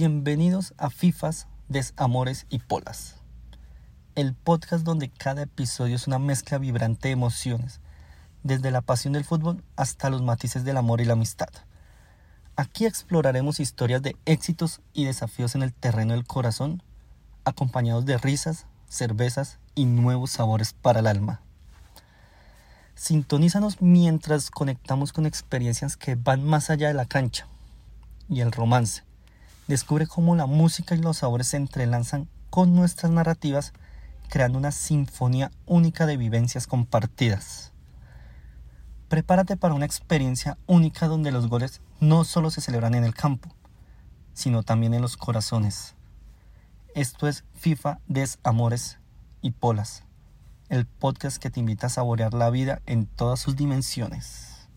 [0.00, 3.16] Bienvenidos a FIFAs, Desamores y Polas,
[4.14, 7.80] el podcast donde cada episodio es una mezcla vibrante de emociones,
[8.42, 11.50] desde la pasión del fútbol hasta los matices del amor y la amistad.
[12.56, 16.82] Aquí exploraremos historias de éxitos y desafíos en el terreno del corazón,
[17.44, 21.42] acompañados de risas, cervezas y nuevos sabores para el alma.
[22.94, 27.46] Sintonízanos mientras conectamos con experiencias que van más allá de la cancha
[28.30, 29.09] y el romance.
[29.70, 33.72] Descubre cómo la música y los sabores se entrelazan con nuestras narrativas,
[34.28, 37.70] creando una sinfonía única de vivencias compartidas.
[39.08, 43.54] Prepárate para una experiencia única donde los goles no solo se celebran en el campo,
[44.34, 45.94] sino también en los corazones.
[46.96, 48.98] Esto es FIFA Desamores
[49.40, 50.02] y Polas
[50.68, 54.68] el podcast que te invita a saborear la vida en todas sus dimensiones.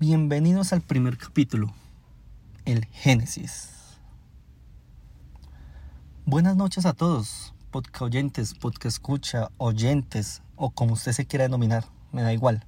[0.00, 1.74] Bienvenidos al primer capítulo
[2.64, 3.68] el Génesis.
[6.24, 11.84] Buenas noches a todos, podcast oyentes, podcast escucha, oyentes o como usted se quiera denominar,
[12.12, 12.64] me da igual.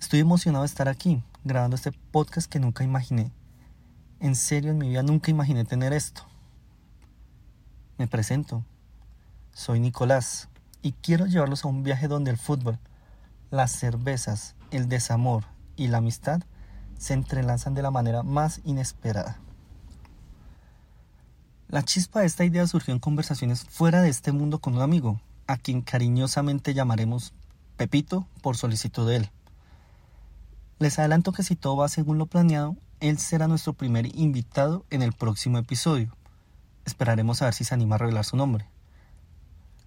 [0.00, 3.30] Estoy emocionado de estar aquí, grabando este podcast que nunca imaginé.
[4.18, 6.22] En serio, en mi vida nunca imaginé tener esto.
[7.98, 8.64] Me presento.
[9.52, 10.48] Soy Nicolás
[10.82, 12.78] y quiero llevarlos a un viaje donde el fútbol,
[13.50, 15.44] las cervezas, el desamor
[15.76, 16.42] y la amistad
[16.98, 19.41] se entrelazan de la manera más inesperada.
[21.72, 25.22] La chispa de esta idea surgió en conversaciones fuera de este mundo con un amigo,
[25.46, 27.32] a quien cariñosamente llamaremos
[27.78, 29.30] Pepito por solicitud de él.
[30.80, 35.00] Les adelanto que si todo va según lo planeado, él será nuestro primer invitado en
[35.00, 36.14] el próximo episodio.
[36.84, 38.66] Esperaremos a ver si se anima a revelar su nombre.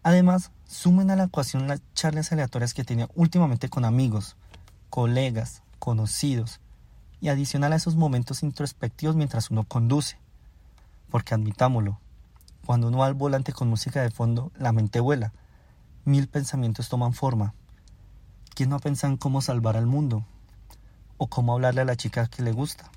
[0.02, 4.38] Además, sumen a la ecuación las charlas aleatorias que tenía últimamente con amigos,
[4.90, 6.62] colegas, conocidos
[7.22, 10.18] y adicional a esos momentos introspectivos mientras uno conduce.
[11.16, 11.98] Porque admitámoslo,
[12.66, 15.32] cuando uno va al volante con música de fondo, la mente vuela.
[16.04, 17.54] Mil pensamientos toman forma.
[18.54, 20.26] ¿Quién no piensa en cómo salvar al mundo?
[21.16, 22.92] ¿O cómo hablarle a la chica que le gusta?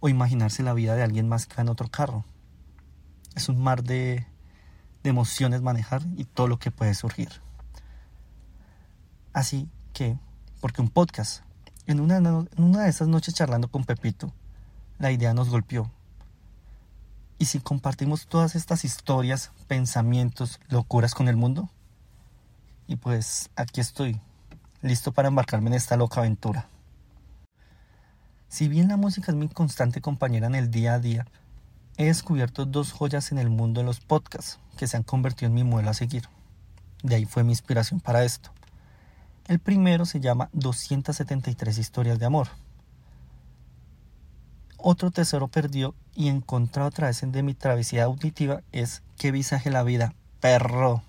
[0.00, 2.24] ¿O imaginarse la vida de alguien más que en otro carro?
[3.34, 4.26] Es un mar de,
[5.02, 7.28] de emociones manejar y todo lo que puede surgir.
[9.34, 10.18] Así que,
[10.62, 11.42] porque un podcast
[11.86, 14.32] en una, en una de esas noches charlando con Pepito,
[14.98, 15.90] la idea nos golpeó.
[17.40, 21.70] ¿Y si compartimos todas estas historias, pensamientos, locuras con el mundo?
[22.86, 24.20] Y pues aquí estoy,
[24.82, 26.68] listo para embarcarme en esta loca aventura.
[28.48, 31.26] Si bien la música es mi constante compañera en el día a día,
[31.96, 35.54] he descubierto dos joyas en el mundo de los podcasts que se han convertido en
[35.54, 36.28] mi modelo a seguir.
[37.02, 38.50] De ahí fue mi inspiración para esto.
[39.48, 42.48] El primero se llama 273 historias de amor.
[44.76, 49.82] Otro tesoro perdido y encontrado a través de mi travesía auditiva es Qué visaje la
[49.82, 51.02] vida, perro.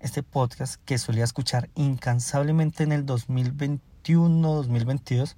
[0.00, 5.36] Este podcast que solía escuchar incansablemente en el 2021-2022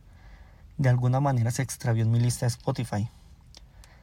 [0.78, 3.08] de alguna manera se extravió en mi lista de Spotify.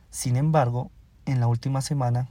[0.09, 0.91] Sin embargo,
[1.25, 2.29] en la última semana,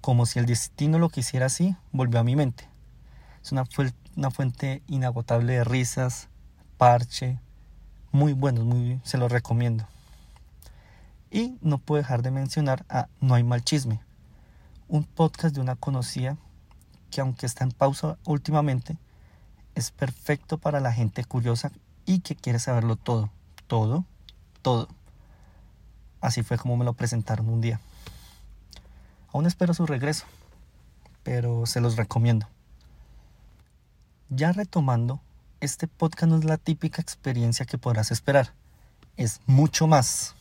[0.00, 2.68] como si el destino lo quisiera así, volvió a mi mente.
[3.42, 3.64] Es una,
[4.16, 6.28] una fuente inagotable de risas,
[6.76, 7.38] parche,
[8.12, 9.86] muy buenos, muy, se los recomiendo.
[11.30, 14.00] Y no puedo dejar de mencionar a No hay mal chisme,
[14.88, 16.36] un podcast de una conocida
[17.10, 18.96] que aunque está en pausa últimamente,
[19.74, 21.70] es perfecto para la gente curiosa
[22.06, 23.30] y que quiere saberlo todo,
[23.66, 24.04] todo,
[24.62, 24.88] todo.
[26.20, 27.80] Así fue como me lo presentaron un día.
[29.32, 30.24] Aún espero su regreso,
[31.22, 32.48] pero se los recomiendo.
[34.30, 35.20] Ya retomando,
[35.60, 38.52] este podcast no es la típica experiencia que podrás esperar,
[39.16, 40.34] es mucho más.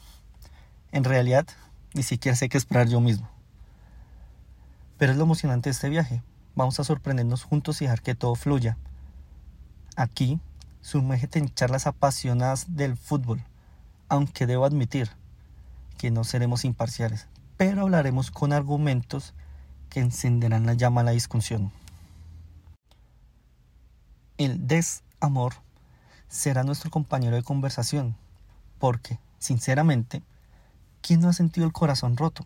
[0.92, 1.46] En realidad,
[1.94, 3.30] ni siquiera sé qué esperar yo mismo.
[4.98, 6.22] Pero es lo emocionante de este viaje.
[6.56, 8.78] Vamos a sorprendernos juntos y dejar que todo fluya.
[9.96, 10.40] Aquí,
[10.82, 13.44] sumérgete en charlas apasionadas del fútbol,
[14.10, 15.10] aunque debo admitir
[15.98, 19.34] que no seremos imparciales, pero hablaremos con argumentos
[19.90, 21.72] que encenderán la llama a la discusión
[24.38, 25.54] el desamor
[26.28, 28.16] será nuestro compañero de conversación,
[28.80, 30.22] porque, sinceramente,
[31.08, 32.46] ¿quién no ha sentido el corazón roto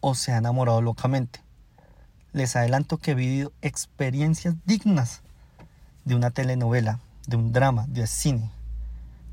[0.00, 1.42] o se ha enamorado locamente?
[2.32, 5.20] Les adelanto que he vivido experiencias dignas
[6.06, 8.50] de una telenovela, de un drama, de cine.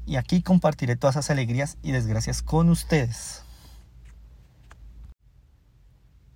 [0.05, 3.43] Y aquí compartiré todas esas alegrías y desgracias con ustedes.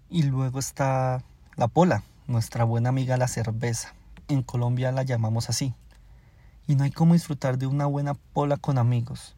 [0.09, 1.21] Y luego está
[1.57, 3.94] la pola, nuestra buena amiga la cerveza.
[4.30, 5.74] En Colombia la llamamos así.
[6.68, 9.36] Y no hay como disfrutar de una buena pola con amigos.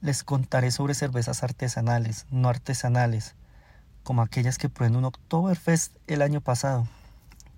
[0.00, 3.34] Les contaré sobre cervezas artesanales, no artesanales,
[4.04, 6.86] como aquellas que probé en un Oktoberfest el año pasado.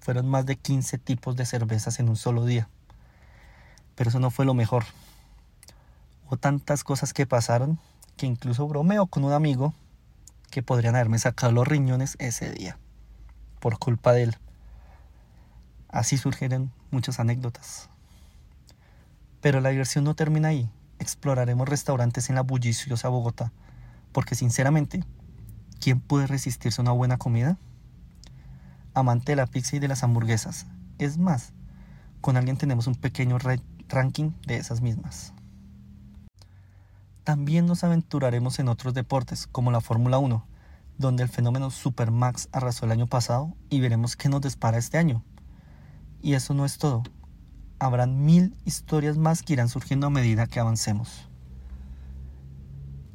[0.00, 2.68] Fueron más de 15 tipos de cervezas en un solo día.
[3.94, 4.84] Pero eso no fue lo mejor.
[6.26, 7.78] Hubo tantas cosas que pasaron
[8.16, 9.74] que incluso bromeo con un amigo
[10.50, 12.78] que podrían haberme sacado los riñones ese día
[13.60, 14.36] por culpa de él.
[15.88, 17.90] Así surgieron muchas anécdotas.
[19.42, 20.70] Pero la diversión no termina ahí.
[21.00, 23.52] Exploraremos restaurantes en la bulliciosa Bogotá,
[24.12, 25.02] porque sinceramente,
[25.80, 27.56] ¿quién puede resistirse a una buena comida?
[28.92, 30.66] Amante de la pizza y de las hamburguesas.
[30.98, 31.54] Es más,
[32.20, 33.38] con alguien tenemos un pequeño
[33.88, 35.32] ranking de esas mismas.
[37.24, 40.44] También nos aventuraremos en otros deportes, como la Fórmula 1,
[40.98, 45.24] donde el fenómeno Supermax arrasó el año pasado y veremos qué nos dispara este año.
[46.20, 47.02] Y eso no es todo.
[47.80, 51.28] Habrán mil historias más que irán surgiendo a medida que avancemos.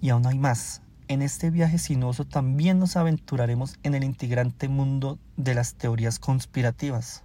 [0.01, 0.81] Y aún hay más.
[1.07, 7.23] En este viaje sinuoso también nos aventuraremos en el integrante mundo de las teorías conspirativas.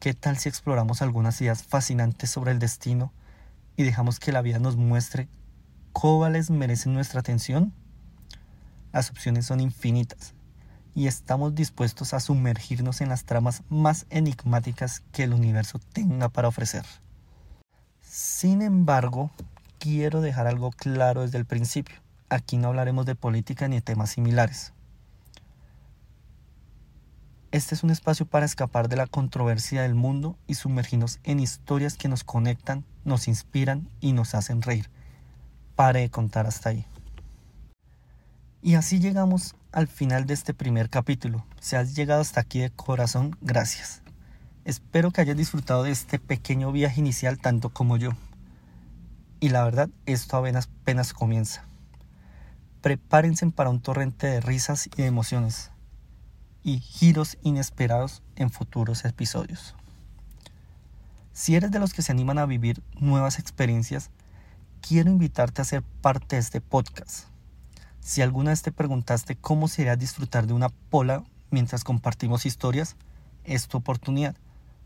[0.00, 3.12] ¿Qué tal si exploramos algunas ideas fascinantes sobre el destino
[3.76, 5.28] y dejamos que la vida nos muestre
[5.92, 7.72] cuáles merecen nuestra atención?
[8.92, 10.34] Las opciones son infinitas
[10.94, 16.48] y estamos dispuestos a sumergirnos en las tramas más enigmáticas que el universo tenga para
[16.48, 16.84] ofrecer.
[18.00, 19.30] Sin embargo,
[19.78, 21.96] quiero dejar algo claro desde el principio.
[22.28, 24.72] Aquí no hablaremos de política ni de temas similares.
[27.50, 31.96] Este es un espacio para escapar de la controversia del mundo y sumergirnos en historias
[31.96, 34.90] que nos conectan, nos inspiran y nos hacen reír.
[35.76, 36.86] Pare de contar hasta ahí.
[38.64, 41.44] Y así llegamos al final de este primer capítulo.
[41.60, 44.00] Si has llegado hasta aquí de corazón, gracias.
[44.64, 48.12] Espero que hayas disfrutado de este pequeño viaje inicial tanto como yo.
[49.38, 51.66] Y la verdad, esto apenas, apenas comienza.
[52.80, 55.70] Prepárense para un torrente de risas y de emociones
[56.62, 59.74] y giros inesperados en futuros episodios.
[61.34, 64.08] Si eres de los que se animan a vivir nuevas experiencias,
[64.80, 67.33] quiero invitarte a ser parte de este podcast.
[68.04, 72.96] Si alguna vez te preguntaste cómo sería disfrutar de una pola mientras compartimos historias,
[73.44, 74.36] es tu oportunidad.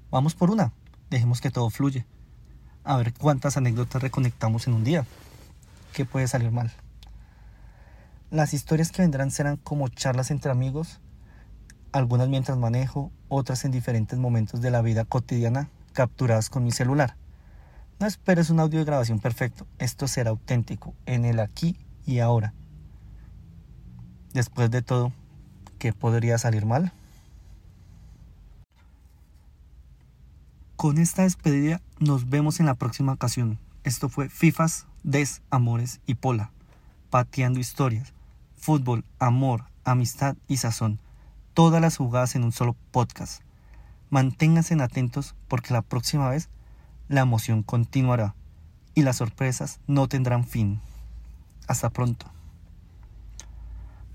[0.08, 0.72] Vamos por una,
[1.10, 2.06] dejemos que todo fluye.
[2.84, 5.04] A ver cuántas anécdotas reconectamos en un día.
[5.94, 6.70] ¿Qué puede salir mal?
[8.30, 11.00] Las historias que vendrán serán como charlas entre amigos
[11.90, 17.16] algunas mientras manejo, otras en diferentes momentos de la vida cotidiana capturadas con mi celular.
[17.98, 21.76] No esperes un audio de grabación perfecto, esto será auténtico, en el aquí
[22.06, 22.54] y ahora.
[24.38, 25.12] Después de todo,
[25.81, 26.93] ¿qué podría salir mal?
[30.76, 33.59] Con esta despedida nos vemos en la próxima ocasión.
[33.83, 36.52] Esto fue FIFAs, Des, Amores y Pola.
[37.11, 38.12] Pateando historias.
[38.57, 41.00] Fútbol, amor, amistad y sazón
[41.52, 43.42] todas las jugadas en un solo podcast.
[44.09, 46.49] Manténganse atentos porque la próxima vez
[47.09, 48.37] la emoción continuará
[48.95, 50.80] y las sorpresas no tendrán fin.
[51.66, 52.38] Hasta pronto.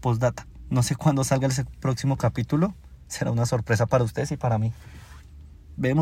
[0.04, 0.46] Postdata.
[0.70, 2.76] No sé cuándo salga el próximo capítulo.
[3.08, 4.74] Será una sorpresa para ustedes y para mí.
[5.78, 6.02] Vemos.